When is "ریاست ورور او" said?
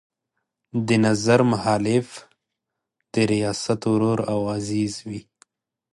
3.33-4.39